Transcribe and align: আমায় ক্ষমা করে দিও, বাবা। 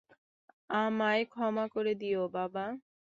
আমায় 0.75 1.23
ক্ষমা 1.31 1.65
করে 1.73 1.93
দিও, 1.95 2.23
বাবা। 2.35 2.65